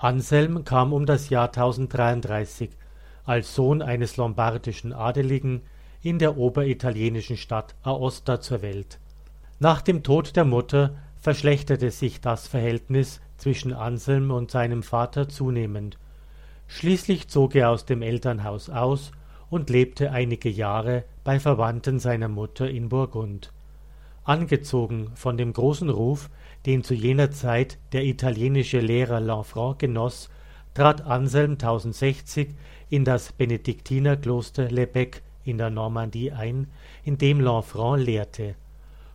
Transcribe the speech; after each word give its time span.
Anselm 0.00 0.64
kam 0.64 0.92
um 0.92 1.06
das 1.06 1.28
Jahr 1.28 1.48
1033 1.48 2.70
als 3.24 3.52
Sohn 3.52 3.82
eines 3.82 4.16
lombardischen 4.16 4.92
Adeligen 4.92 5.62
in 6.02 6.20
der 6.20 6.36
oberitalienischen 6.36 7.36
Stadt 7.36 7.74
Aosta 7.82 8.40
zur 8.40 8.62
Welt. 8.62 9.00
Nach 9.58 9.82
dem 9.82 10.04
Tod 10.04 10.36
der 10.36 10.44
Mutter 10.44 10.94
verschlechterte 11.16 11.90
sich 11.90 12.20
das 12.20 12.46
Verhältnis 12.46 13.20
zwischen 13.38 13.72
Anselm 13.72 14.30
und 14.30 14.52
seinem 14.52 14.84
Vater 14.84 15.28
zunehmend. 15.28 15.98
Schließlich 16.68 17.26
zog 17.26 17.56
er 17.56 17.70
aus 17.70 17.84
dem 17.84 18.00
Elternhaus 18.00 18.70
aus 18.70 19.10
und 19.50 19.68
lebte 19.68 20.12
einige 20.12 20.48
Jahre 20.48 21.02
bei 21.24 21.40
Verwandten 21.40 21.98
seiner 21.98 22.28
Mutter 22.28 22.70
in 22.70 22.88
Burgund. 22.88 23.52
Angezogen 24.22 25.10
von 25.14 25.36
dem 25.36 25.52
großen 25.52 25.90
Ruf, 25.90 26.30
den 26.68 26.84
zu 26.84 26.92
jener 26.92 27.30
Zeit 27.30 27.78
der 27.92 28.04
italienische 28.04 28.80
Lehrer 28.80 29.20
Lanfranc 29.20 29.78
genoss, 29.78 30.28
trat 30.74 31.00
Anselm 31.00 31.52
1060 31.52 32.50
in 32.90 33.06
das 33.06 33.32
Benediktinerkloster 33.32 34.70
Le 34.70 34.86
Bec 34.86 35.22
in 35.44 35.56
der 35.56 35.70
Normandie 35.70 36.30
ein, 36.30 36.66
in 37.04 37.16
dem 37.16 37.40
Lanfranc 37.40 38.04
lehrte. 38.04 38.54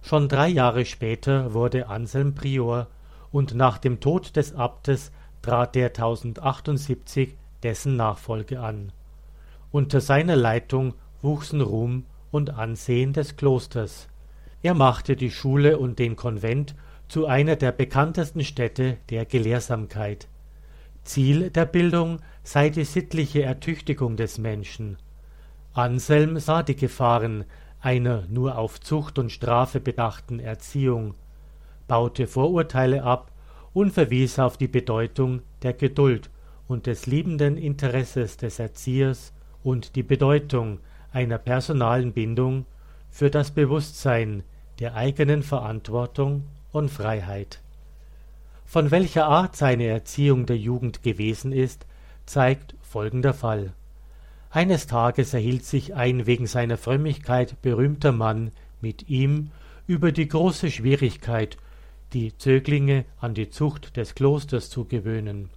Schon 0.01 0.29
drei 0.29 0.47
Jahre 0.47 0.83
später 0.83 1.53
wurde 1.53 1.89
Anselm 1.89 2.33
Prior 2.33 2.87
und 3.31 3.53
nach 3.53 3.77
dem 3.77 3.99
Tod 3.99 4.35
des 4.35 4.55
Abtes 4.55 5.11
trat 5.43 5.75
der 5.75 5.89
1078 5.89 7.35
dessen 7.61 7.95
Nachfolge 7.95 8.61
an. 8.61 8.91
Unter 9.71 10.01
seiner 10.01 10.35
Leitung 10.35 10.95
wuchsen 11.21 11.61
Ruhm 11.61 12.05
und 12.31 12.49
Ansehen 12.49 13.13
des 13.13 13.37
Klosters. 13.37 14.07
Er 14.63 14.73
machte 14.73 15.15
die 15.15 15.29
Schule 15.29 15.77
und 15.77 15.99
den 15.99 16.15
Konvent 16.15 16.73
zu 17.13 17.27
einer 17.27 17.55
der 17.55 17.71
bekanntesten 17.71 18.43
Städte 18.43 18.97
der 19.11 19.25
Gelehrsamkeit. 19.25 20.27
Ziel 21.03 21.51
der 21.51 21.65
Bildung 21.65 22.17
sei 22.41 22.71
die 22.71 22.85
sittliche 22.85 23.43
Ertüchtigung 23.43 24.17
des 24.17 24.39
Menschen. 24.39 24.97
Anselm 25.73 26.39
sah 26.39 26.63
die 26.63 26.75
Gefahren 26.75 27.45
einer 27.81 28.23
nur 28.29 28.57
auf 28.57 28.81
Zucht 28.81 29.19
und 29.19 29.31
Strafe 29.31 29.79
bedachten 29.79 30.39
Erziehung, 30.39 31.13
baute 31.87 32.25
Vorurteile 32.25 33.03
ab 33.03 33.31
und 33.73 33.91
verwies 33.91 34.39
auf 34.39 34.57
die 34.57 34.67
Bedeutung 34.67 35.43
der 35.61 35.73
Geduld 35.73 36.31
und 36.67 36.87
des 36.87 37.05
liebenden 37.05 37.57
Interesses 37.57 38.37
des 38.37 38.57
Erziehers 38.57 39.33
und 39.61 39.95
die 39.95 40.01
Bedeutung 40.01 40.79
einer 41.11 41.37
personalen 41.37 42.11
Bindung 42.11 42.65
für 43.11 43.29
das 43.29 43.51
Bewusstsein 43.51 44.41
der 44.79 44.95
eigenen 44.95 45.43
Verantwortung 45.43 46.45
und 46.73 46.89
Freiheit. 46.89 47.61
Von 48.65 48.91
welcher 48.91 49.27
Art 49.27 49.55
seine 49.55 49.85
Erziehung 49.85 50.45
der 50.45 50.57
Jugend 50.57 51.03
gewesen 51.03 51.53
ist, 51.53 51.85
zeigt 52.25 52.75
folgender 52.81 53.33
Fall. 53.33 53.71
Eines 54.49 54.87
Tages 54.87 55.33
erhielt 55.33 55.65
sich 55.65 55.95
ein 55.95 56.25
wegen 56.25 56.47
seiner 56.47 56.77
Frömmigkeit 56.77 57.61
berühmter 57.61 58.11
Mann 58.11 58.51
mit 58.81 59.09
ihm 59.09 59.51
über 59.87 60.11
die 60.11 60.27
große 60.27 60.69
Schwierigkeit, 60.69 61.57
die 62.13 62.37
Zöglinge 62.37 63.05
an 63.19 63.33
die 63.33 63.49
Zucht 63.49 63.97
des 63.97 64.15
Klosters 64.15 64.69
zu 64.69 64.85
gewöhnen. 64.85 65.49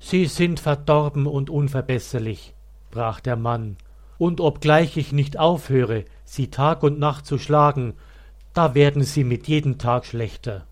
Sie 0.00 0.26
sind 0.26 0.60
verdorben 0.60 1.26
und 1.26 1.50
unverbesserlich, 1.50 2.54
brach 2.90 3.20
der 3.20 3.36
Mann, 3.36 3.76
und 4.18 4.40
obgleich 4.40 4.96
ich 4.96 5.12
nicht 5.12 5.38
aufhöre, 5.38 6.04
sie 6.24 6.50
Tag 6.50 6.82
und 6.82 6.98
Nacht 6.98 7.26
zu 7.26 7.38
schlagen, 7.38 7.94
da 8.58 8.74
werden 8.74 9.04
sie 9.04 9.22
mit 9.22 9.46
jedem 9.46 9.78
Tag 9.78 10.04
schlechter. 10.04 10.66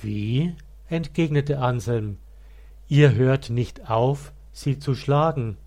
Wie? 0.00 0.56
entgegnete 0.88 1.58
Anselm, 1.58 2.16
ihr 2.88 3.14
hört 3.14 3.50
nicht 3.50 3.90
auf, 3.90 4.32
sie 4.52 4.78
zu 4.78 4.94
schlagen, 4.94 5.58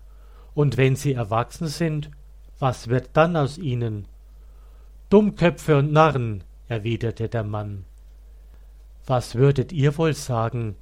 und 0.52 0.76
wenn 0.76 0.96
sie 0.96 1.12
erwachsen 1.12 1.68
sind, 1.68 2.10
was 2.58 2.88
wird 2.88 3.10
dann 3.12 3.36
aus 3.36 3.56
ihnen? 3.56 4.08
Dummköpfe 5.08 5.76
und 5.76 5.92
Narren, 5.92 6.42
erwiderte 6.66 7.28
der 7.28 7.44
Mann. 7.44 7.84
Was 9.06 9.36
würdet 9.36 9.70
ihr 9.70 9.96
wohl 9.98 10.12
sagen, 10.12 10.74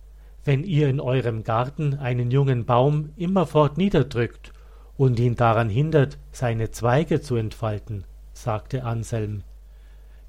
wenn 0.43 0.65
ihr 0.65 0.89
in 0.89 1.01
eurem 1.01 1.45
Garten 1.45 1.99
einen 1.99 2.31
jungen 2.31 2.65
Baum 2.65 3.11
immerfort 3.17 3.77
niederdrückt 3.77 4.55
und 4.97 5.21
ihn 5.21 5.37
daran 5.37 5.69
hindert, 5.69 6.17
seine 6.33 6.71
Zweige 6.71 7.21
zu 7.21 7.37
entfalten? 7.37 8.05
sagte 8.33 8.85
Anselm. 8.85 9.43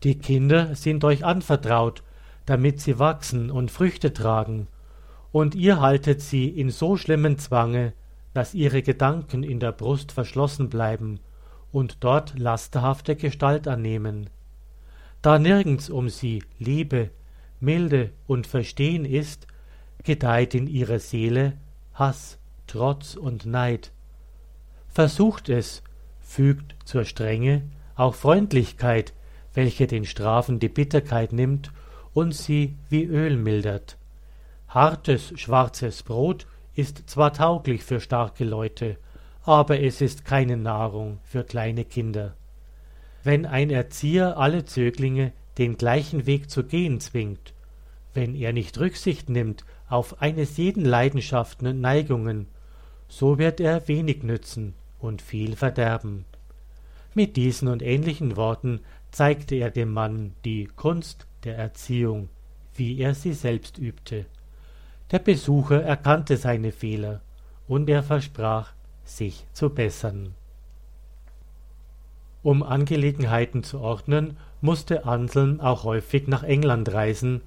Die 0.06 0.20
Kinder 0.20 0.76
sind 0.76 1.04
euch 1.04 1.26
anvertraut, 1.26 2.04
damit 2.46 2.80
sie 2.80 3.00
wachsen 3.00 3.50
und 3.50 3.72
Früchte 3.72 4.14
tragen, 4.14 4.68
und 5.32 5.56
ihr 5.56 5.82
haltet 5.82 6.22
sie 6.22 6.48
in 6.48 6.70
so 6.70 6.96
schlimmem 6.96 7.40
Zwange, 7.40 7.94
dass 8.36 8.54
ihre 8.54 8.84
Gedanken 8.84 9.42
in 9.42 9.60
der 9.60 9.72
Brust 9.72 10.12
verschlossen 10.12 10.70
bleiben 10.70 11.20
und 11.72 12.04
dort 12.04 12.38
lasterhafte 12.38 13.16
Gestalt 13.16 13.68
annehmen. 13.68 14.30
Da 15.24 15.40
nirgends 15.40 15.90
um 15.90 16.10
sie 16.10 16.44
Liebe, 16.60 17.10
Milde 17.60 18.12
und 18.28 18.46
Verstehen 18.46 19.06
ist, 19.06 19.48
gedeiht 20.04 20.54
in 20.54 20.68
ihrer 20.68 21.00
Seele 21.00 21.54
Hass, 21.96 22.38
Trotz 22.68 23.16
und 23.16 23.48
Neid. 23.48 23.92
Versucht 24.88 25.50
es, 25.50 25.82
fügt 26.22 26.76
zur 26.86 27.06
Strenge 27.06 27.64
auch 27.96 28.14
Freundlichkeit, 28.14 29.15
welche 29.56 29.88
den 29.88 30.06
Strafen 30.06 30.60
die 30.60 30.70
Bitterkeit 30.70 31.34
nimmt 31.34 31.72
und 32.14 32.36
sie 32.36 32.76
wie 32.90 33.06
Öl 33.06 33.38
mildert. 33.38 33.98
Hartes, 34.68 35.34
schwarzes 35.36 36.04
Brot 36.04 36.46
ist 36.76 37.10
zwar 37.10 37.34
tauglich 37.34 37.84
für 37.84 38.00
starke 38.00 38.44
Leute, 38.44 38.98
aber 39.44 39.80
es 39.80 40.02
ist 40.02 40.26
keine 40.26 40.58
Nahrung 40.58 41.20
für 41.24 41.44
kleine 41.44 41.86
Kinder. 41.86 42.36
Wenn 43.24 43.46
ein 43.46 43.70
Erzieher 43.70 44.38
alle 44.38 44.66
Zöglinge 44.66 45.32
den 45.58 45.78
gleichen 45.78 46.26
Weg 46.26 46.52
zu 46.52 46.64
gehen 46.64 47.00
zwingt, 47.00 47.54
wenn 48.14 48.36
er 48.36 48.54
nicht 48.54 48.78
Rücksicht 48.80 49.30
nimmt 49.30 49.66
auf 49.88 50.22
eines 50.22 50.58
jeden 50.58 50.84
Leidenschaften 50.84 51.68
und 51.68 51.82
Neigungen, 51.82 52.48
so 53.08 53.38
wird 53.38 53.60
er 53.60 53.88
wenig 53.88 54.24
nützen 54.24 54.74
und 55.00 55.22
viel 55.22 55.56
verderben. 55.56 56.26
Mit 57.14 57.38
diesen 57.38 57.68
und 57.68 57.82
ähnlichen 57.82 58.36
Worten 58.36 58.82
zeigte 59.16 59.56
er 59.56 59.72
dem 59.72 59.94
Mann 59.94 60.34
die 60.44 60.66
Kunst 60.76 61.26
der 61.46 61.58
Erziehung, 61.58 62.28
wie 62.76 63.00
er 63.00 63.16
sie 63.16 63.32
selbst 63.32 63.78
übte. 63.78 64.26
Der 65.10 65.20
Besucher 65.20 65.82
erkannte 65.82 66.36
seine 66.36 66.74
Fehler, 66.74 67.22
und 67.66 67.90
er 67.90 68.04
versprach, 68.04 68.74
sich 69.06 69.46
zu 69.54 69.70
bessern. 69.70 70.34
Um 72.44 72.62
Angelegenheiten 72.62 73.64
zu 73.64 73.80
ordnen, 73.80 74.36
musste 74.60 75.06
Anselm 75.06 75.62
auch 75.62 75.86
häufig 75.86 76.28
nach 76.28 76.44
England 76.44 76.94
reisen, 76.94 77.40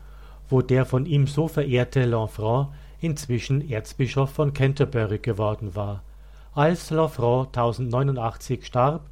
wo 0.49 0.62
der 0.62 0.87
von 0.87 1.05
ihm 1.05 1.27
so 1.27 1.49
verehrte 1.49 2.06
Lanfranc 2.06 2.69
inzwischen 3.03 3.71
Erzbischof 3.71 4.31
von 4.31 4.55
Canterbury 4.55 5.19
geworden 5.19 5.75
war. 5.75 6.03
Als 6.55 6.89
Lanfranc 6.89 7.49
1089 7.49 8.65
starb, 8.65 9.11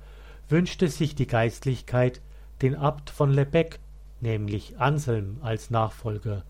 wünschte 0.48 0.88
sich 0.88 1.14
die 1.14 1.26
Geistlichkeit 1.26 2.22
den 2.62 2.74
Abt 2.74 3.10
von 3.10 3.32
Lebec, 3.32 3.78
nämlich 4.20 4.78
Anselm, 4.78 5.38
als 5.42 5.70
Nachfolger. 5.70 6.42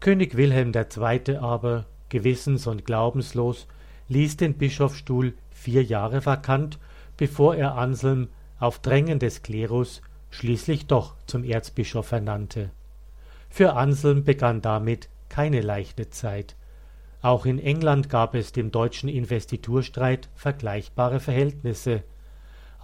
König 0.00 0.36
Wilhelm 0.36 0.72
II. 0.74 1.36
aber, 1.36 1.86
gewissens- 2.10 2.66
und 2.66 2.84
glaubenslos, 2.84 3.66
ließ 4.08 4.36
den 4.36 4.54
Bischofsstuhl 4.54 5.34
vier 5.50 5.82
Jahre 5.82 6.24
vakant, 6.26 6.78
bevor 7.16 7.54
er 7.54 7.76
Anselm 7.76 8.28
auf 8.58 8.78
Drängen 8.80 9.18
des 9.18 9.42
Klerus 9.42 10.02
schließlich 10.30 10.86
doch 10.86 11.14
zum 11.26 11.44
Erzbischof 11.44 12.12
ernannte. 12.12 12.70
Für 13.48 13.74
Anselm 13.74 14.24
begann 14.24 14.62
damit 14.62 15.08
keine 15.28 15.60
leichte 15.60 16.10
Zeit. 16.10 16.56
Auch 17.22 17.46
in 17.46 17.58
England 17.58 18.10
gab 18.10 18.34
es 18.34 18.52
dem 18.52 18.70
deutschen 18.70 19.08
Investiturstreit 19.08 20.28
vergleichbare 20.34 21.20
Verhältnisse. 21.20 22.02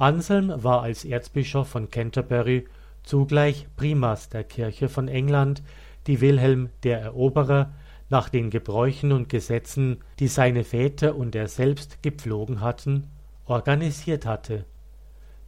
Anselm 0.00 0.52
war 0.64 0.82
als 0.82 1.04
Erzbischof 1.04 1.68
von 1.68 1.90
Canterbury 1.90 2.66
zugleich 3.02 3.66
Primas 3.76 4.30
der 4.30 4.44
Kirche 4.44 4.88
von 4.88 5.08
England, 5.08 5.62
die 6.06 6.22
Wilhelm 6.22 6.70
der 6.84 7.00
Eroberer 7.00 7.70
nach 8.08 8.30
den 8.30 8.48
Gebräuchen 8.48 9.12
und 9.12 9.28
Gesetzen, 9.28 9.98
die 10.18 10.28
seine 10.28 10.64
Väter 10.64 11.16
und 11.16 11.34
er 11.34 11.48
selbst 11.48 12.02
gepflogen 12.02 12.62
hatten, 12.62 13.08
organisiert 13.44 14.24
hatte. 14.24 14.64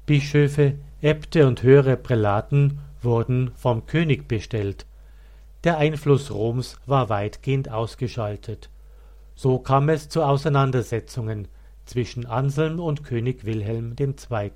Bischöfe, 0.05 0.75
Äbte 1.01 1.47
und 1.47 1.63
höhere 1.63 1.97
Prälaten 1.97 2.81
wurden 3.01 3.53
vom 3.55 3.87
König 3.87 4.29
bestellt. 4.29 4.85
Der 5.65 5.79
Einfluss 5.79 6.31
Roms 6.31 6.77
war 6.85 7.09
weitgehend 7.09 7.71
ausgeschaltet. 7.71 8.69
So 9.35 9.59
kam 9.59 9.89
es 9.89 10.11
zu 10.11 10.23
Auseinandersetzungen 10.23 11.49
zwischen 11.84 12.26
Anselm 12.26 12.81
und 12.81 13.05
König 13.05 13.44
Wilhelm 13.44 13.94
II. 13.99 14.52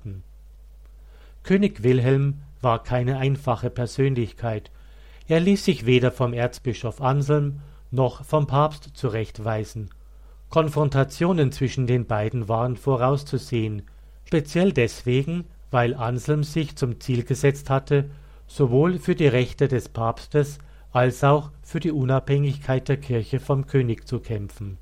König 1.43 1.83
Wilhelm 1.83 2.39
war 2.61 2.83
keine 2.83 3.17
einfache 3.17 3.69
Persönlichkeit. 3.69 4.71
Er 5.27 5.39
ließ 5.39 5.65
sich 5.65 5.85
weder 5.85 6.11
vom 6.11 6.33
Erzbischof 6.33 7.01
Anselm 7.01 7.59
noch 7.91 8.23
vom 8.25 8.47
Papst 8.47 8.91
zurechtweisen. 8.93 9.89
Konfrontationen 10.49 11.51
zwischen 11.51 11.87
den 11.87 12.05
beiden 12.05 12.47
waren 12.47 12.77
vorauszusehen, 12.77 13.83
speziell 14.25 14.71
deswegen, 14.71 15.45
weil 15.71 15.93
Anselm 15.93 16.43
sich 16.43 16.75
zum 16.75 16.99
Ziel 16.99 17.23
gesetzt 17.23 17.69
hatte, 17.69 18.09
sowohl 18.47 18.99
für 18.99 19.15
die 19.15 19.27
Rechte 19.27 19.67
des 19.67 19.89
Papstes 19.89 20.59
als 20.91 21.23
auch 21.23 21.51
für 21.61 21.79
die 21.79 21.91
Unabhängigkeit 21.91 22.87
der 22.87 22.97
Kirche 22.97 23.39
vom 23.39 23.67
König 23.67 24.07
zu 24.07 24.19
kämpfen. 24.19 24.77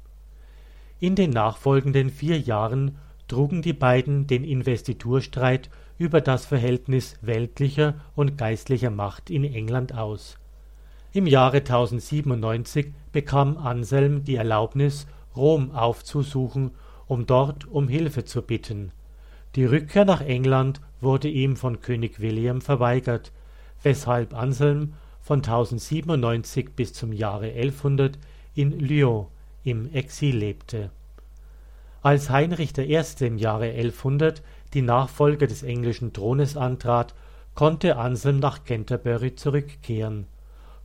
In 0.99 1.15
den 1.15 1.31
nachfolgenden 1.31 2.09
vier 2.09 2.39
Jahren 2.39 2.97
trugen 3.27 3.61
die 3.61 3.73
beiden 3.73 4.27
den 4.27 4.45
Investiturstreit 4.45 5.69
über 5.97 6.21
das 6.21 6.45
Verhältnis 6.45 7.17
weltlicher 7.21 7.95
und 8.15 8.37
geistlicher 8.37 8.91
Macht 8.91 9.29
in 9.29 9.43
England 9.43 9.93
aus. 9.93 10.37
Im 11.11 11.27
Jahre 11.27 11.57
1097 11.57 12.93
bekam 13.11 13.57
Anselm 13.57 14.23
die 14.23 14.35
Erlaubnis, 14.35 15.07
Rom 15.35 15.71
aufzusuchen, 15.71 16.71
um 17.07 17.25
dort 17.25 17.65
um 17.65 17.87
Hilfe 17.89 18.23
zu 18.23 18.41
bitten. 18.41 18.91
Die 19.55 19.65
Rückkehr 19.65 20.05
nach 20.05 20.21
England 20.21 20.81
wurde 21.01 21.27
ihm 21.27 21.57
von 21.57 21.81
König 21.81 22.19
William 22.19 22.61
verweigert, 22.61 23.31
weshalb 23.83 24.33
Anselm 24.33 24.93
von 25.21 25.39
1097 25.39 26.69
bis 26.75 26.93
zum 26.93 27.11
Jahre 27.11 27.47
1100 27.47 28.17
in 28.53 28.77
Lyon 28.79 29.27
im 29.65 29.93
Exil 29.93 30.37
lebte. 30.37 30.91
Als 32.01 32.29
Heinrich 32.29 32.77
I. 32.77 33.01
im 33.19 33.37
Jahre 33.37 33.65
1100 33.65 34.41
die 34.73 34.81
Nachfolge 34.81 35.47
des 35.47 35.63
englischen 35.63 36.13
Thrones 36.13 36.55
antrat, 36.55 37.13
konnte 37.55 37.97
Anselm 37.97 38.39
nach 38.39 38.63
Canterbury 38.63 39.35
zurückkehren. 39.35 40.27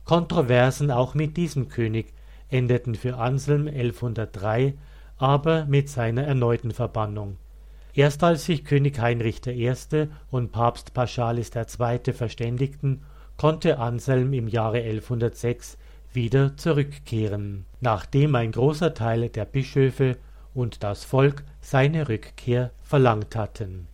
Kontroversen 0.03 0.91
auch 0.91 1.13
mit 1.13 1.37
diesem 1.37 1.69
König 1.69 2.13
endeten 2.49 2.95
für 2.95 3.17
Anselm 3.17 3.67
1103 3.67 4.73
aber 5.21 5.65
mit 5.65 5.87
seiner 5.87 6.23
erneuten 6.23 6.71
Verbannung. 6.71 7.37
Erst 7.93 8.23
als 8.23 8.45
sich 8.45 8.65
König 8.65 8.97
Heinrich 8.99 9.45
I. 9.45 9.71
und 10.31 10.51
Papst 10.51 10.95
Paschalis 10.95 11.51
II. 11.55 12.13
verständigten, 12.13 13.03
konnte 13.37 13.77
Anselm 13.77 14.33
im 14.33 14.47
Jahre 14.47 14.81
1106 14.81 15.77
wieder 16.13 16.57
zurückkehren, 16.57 17.65
nachdem 17.79 18.35
ein 18.35 18.51
großer 18.51 18.93
Teil 18.93 19.29
der 19.29 19.45
Bischöfe 19.45 20.17
und 20.53 20.83
das 20.83 21.03
Volk 21.03 21.43
seine 21.61 22.09
Rückkehr 22.09 22.71
verlangt 22.81 23.35
hatten. 23.35 23.87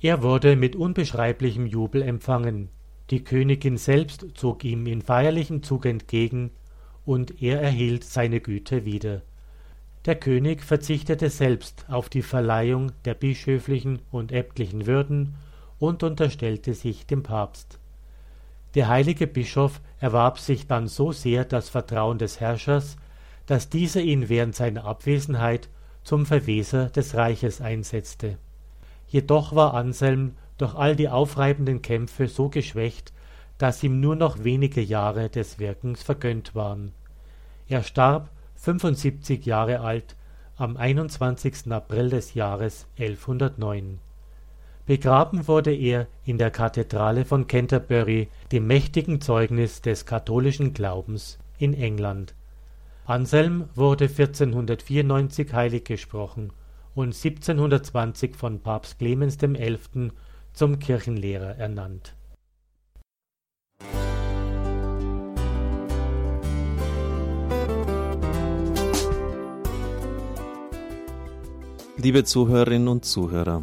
Er 0.00 0.22
wurde 0.22 0.56
mit 0.56 0.76
unbeschreiblichem 0.76 1.66
Jubel 1.66 2.02
empfangen, 2.02 2.68
die 3.10 3.24
Königin 3.24 3.76
selbst 3.76 4.24
zog 4.34 4.64
ihm 4.64 4.86
in 4.86 5.02
feierlichem 5.02 5.62
Zug 5.62 5.84
entgegen, 5.84 6.50
und 7.04 7.42
er 7.42 7.60
erhielt 7.60 8.04
seine 8.04 8.40
Güter 8.40 8.84
wieder. 8.84 9.22
Der 10.04 10.14
König 10.14 10.62
verzichtete 10.62 11.28
selbst 11.28 11.86
auf 11.88 12.08
die 12.08 12.22
Verleihung 12.22 12.92
der 13.04 13.14
bischöflichen 13.14 13.98
und 14.12 14.30
äbtlichen 14.30 14.86
Würden 14.86 15.34
und 15.78 16.02
unterstellte 16.02 16.74
sich 16.74 17.06
dem 17.06 17.22
Papst. 17.22 17.79
Der 18.74 18.88
heilige 18.88 19.26
Bischof 19.26 19.80
erwarb 19.98 20.38
sich 20.38 20.66
dann 20.66 20.86
so 20.86 21.12
sehr 21.12 21.44
das 21.44 21.68
Vertrauen 21.68 22.18
des 22.18 22.40
Herrschers, 22.40 22.96
dass 23.46 23.68
dieser 23.68 24.00
ihn 24.00 24.28
während 24.28 24.54
seiner 24.54 24.84
Abwesenheit 24.84 25.68
zum 26.04 26.24
Verweser 26.24 26.88
des 26.88 27.14
Reiches 27.14 27.60
einsetzte. 27.60 28.38
Jedoch 29.08 29.54
war 29.54 29.74
Anselm 29.74 30.36
durch 30.56 30.74
all 30.74 30.94
die 30.94 31.08
aufreibenden 31.08 31.82
Kämpfe 31.82 32.28
so 32.28 32.48
geschwächt, 32.48 33.12
dass 33.58 33.82
ihm 33.82 34.00
nur 34.00 34.14
noch 34.14 34.44
wenige 34.44 34.80
Jahre 34.80 35.28
des 35.28 35.58
Wirkens 35.58 36.02
vergönnt 36.02 36.54
waren. 36.54 36.92
Er 37.68 37.82
starb 37.82 38.30
75 38.54 39.44
Jahre 39.44 39.80
alt 39.80 40.16
am 40.56 40.76
21. 40.76 41.70
April 41.72 42.10
des 42.10 42.34
Jahres 42.34 42.86
1109. 42.98 43.98
Begraben 44.90 45.46
wurde 45.46 45.72
er 45.72 46.08
in 46.24 46.36
der 46.36 46.50
Kathedrale 46.50 47.24
von 47.24 47.46
Canterbury, 47.46 48.26
dem 48.50 48.66
mächtigen 48.66 49.20
Zeugnis 49.20 49.82
des 49.82 50.04
katholischen 50.04 50.74
Glaubens 50.74 51.38
in 51.58 51.74
England. 51.74 52.34
Anselm 53.04 53.68
wurde 53.76 54.06
1494 54.06 55.52
heilig 55.52 55.84
gesprochen 55.84 56.52
und 56.96 57.14
1720 57.14 58.34
von 58.34 58.58
Papst 58.58 58.98
Clemens 58.98 59.38
XI. 59.38 60.10
zum 60.52 60.80
Kirchenlehrer 60.80 61.56
ernannt. 61.56 62.16
Liebe 71.96 72.24
Zuhörerinnen 72.24 72.88
und 72.88 73.04
Zuhörer, 73.04 73.62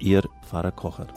Ihr 0.00 0.22
Pfarrer 0.42 0.70
Kocher. 0.70 1.08